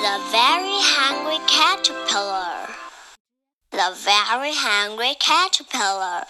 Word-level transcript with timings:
The 0.00 0.18
very 0.32 0.80
hungry 0.80 1.36
caterpillar. 1.46 2.72
The 3.70 3.92
very 4.00 4.52
hungry 4.54 5.14
caterpillar. 5.20 6.24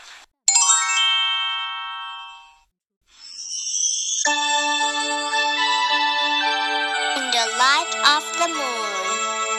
In 7.14 7.30
the 7.30 7.46
light 7.62 7.94
of 8.10 8.26
the 8.42 8.48
moon, 8.48 9.06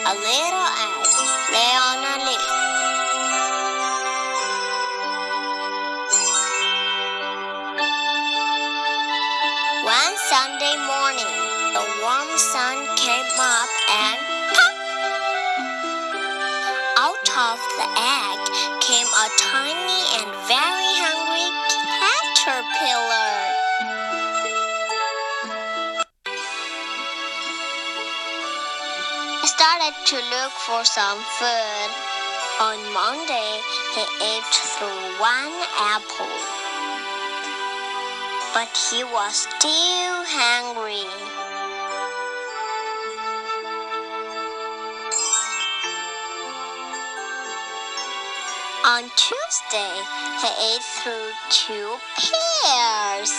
a 0.03 0.13
little 0.19 0.67
egg 0.75 1.07
lay 1.53 1.71
on 1.79 2.03
a 2.03 2.15
leaf. 2.25 2.70
The 12.27 12.37
sun 12.37 12.77
came 12.97 13.25
up 13.39 13.69
and 13.89 14.19
pop! 14.53 14.75
Out 17.01 17.27
of 17.49 17.59
the 17.79 17.87
egg 17.97 18.39
came 18.81 19.07
a 19.07 19.27
tiny 19.37 20.01
and 20.21 20.29
very 20.45 20.91
hungry 21.01 21.49
caterpillar. 22.45 23.61
He 29.41 29.47
started 29.47 29.95
to 30.05 30.17
look 30.17 30.53
for 30.67 30.85
some 30.85 31.19
food. 31.39 31.89
On 32.61 32.77
Monday, 32.93 33.51
he 33.95 34.03
ate 34.21 34.55
through 34.77 35.01
one 35.17 35.53
apple. 35.79 36.37
But 38.53 38.69
he 38.77 39.03
was 39.03 39.47
still 39.47 40.17
hungry. 40.27 41.40
On 48.91 49.03
Tuesday, 49.15 49.95
he 50.41 50.49
ate 50.67 50.83
through 50.99 51.31
two 51.49 51.95
pears. 52.19 53.31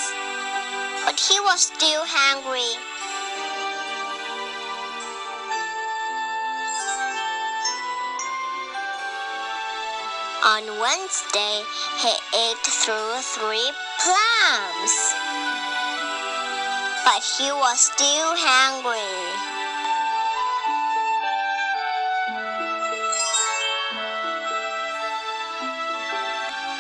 But 1.04 1.20
he 1.20 1.38
was 1.40 1.60
still 1.60 2.04
hungry. 2.06 2.72
On 10.42 10.80
Wednesday, 10.80 11.60
he 12.00 12.14
ate 12.34 12.64
through 12.64 13.20
three 13.20 13.70
plums. 14.00 14.94
But 17.04 17.22
he 17.36 17.52
was 17.52 17.78
still 17.78 18.32
hungry. 18.38 19.51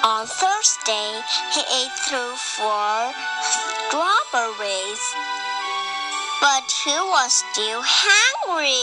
On 0.04 0.26
Thursday, 0.26 1.22
he 1.54 1.60
ate 1.60 1.92
through 2.08 2.34
four 2.34 3.12
strawberries. 3.86 5.04
But 6.40 6.66
he 6.84 6.90
was 6.90 7.44
still 7.52 7.82
hungry. 7.84 8.82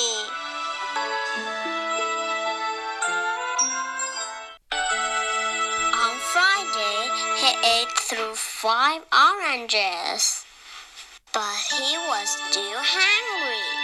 On 5.92 6.16
Friday, 6.32 7.12
he 7.36 7.52
ate 7.68 7.98
through 7.98 8.36
five 8.36 9.02
oranges. 9.12 10.46
But 11.34 11.58
he 11.70 11.98
was 12.08 12.30
still 12.50 12.80
hungry. 12.80 13.79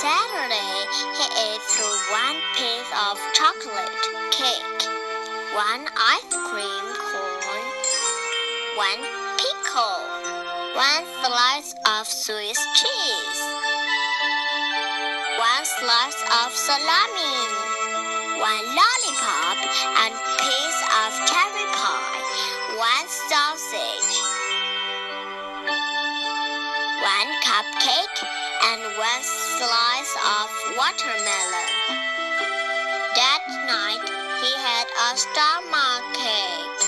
Saturday, 0.00 0.86
he 1.20 1.26
ate 1.36 1.60
one 2.08 2.40
piece 2.56 2.90
of 2.96 3.20
chocolate 3.34 3.92
cake, 4.32 4.88
one 5.52 5.84
ice 6.16 6.32
cream 6.48 6.86
cone, 6.96 7.64
one 8.74 9.04
pickle, 9.36 10.00
one 10.72 11.04
slice 11.20 11.74
of 11.84 12.08
Swiss 12.08 12.56
cheese, 12.72 13.40
one 15.36 15.64
slice 15.76 16.22
of 16.40 16.56
salami, 16.56 17.36
one 18.40 18.64
lollipop 18.72 19.58
and 20.08 20.14
piece 20.40 20.80
of 21.04 21.12
cherry 21.28 21.68
pie, 21.76 22.80
one 22.80 23.08
sausage, 23.28 24.41
one 27.22 27.34
cupcake, 27.42 28.18
and 28.64 28.82
one 28.98 29.22
slice 29.22 30.14
of 30.40 30.50
watermelon. 30.76 31.70
That 33.14 33.42
night 33.66 34.06
he 34.42 34.52
had 34.58 34.86
a 34.90 35.16
stomach 35.16 36.02
cake. 36.14 36.80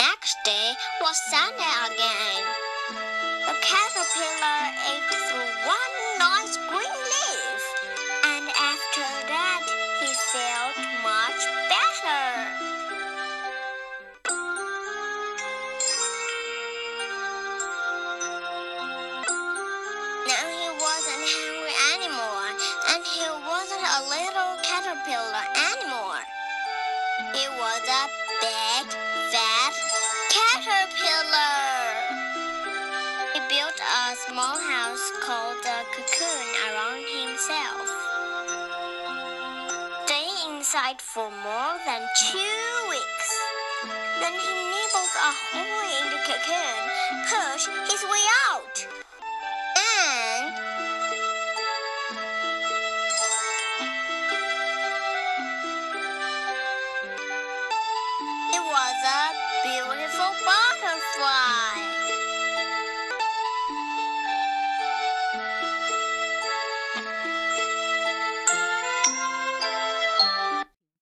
Next 0.00 0.36
day 0.44 0.68
was 1.00 1.16
Sunday 1.30 1.74
again. 1.86 2.44
The 3.46 3.54
caterpillar 3.62 4.07
caterpillar 25.08 25.48
anymore. 25.72 26.20
He 27.32 27.48
was 27.56 27.82
a 27.88 28.04
big, 28.40 28.86
fat 29.32 29.74
caterpillar. 30.28 31.48
He 33.32 33.40
built 33.48 33.80
a 33.80 34.14
small 34.28 34.58
house 34.58 35.12
called 35.22 35.64
a 35.64 35.84
cocoon 35.96 36.48
around 36.68 37.04
himself. 37.08 37.88
Staying 40.04 40.56
inside 40.58 41.00
for 41.00 41.30
more 41.30 41.76
than 41.86 42.02
two 42.30 42.88
weeks. 42.90 43.30
Then 44.20 44.32
he 44.32 44.52
nibbled 44.52 45.14
a 45.16 45.32
hole 45.52 45.88
in 46.00 46.10
the 46.12 46.20
cocoon, 46.28 46.82
pushed 47.30 47.70
his 47.90 48.02
way 48.04 48.24
out. 48.52 48.87
the 59.08 59.32
beautiful 59.64 60.32
butterfly. 60.44 61.87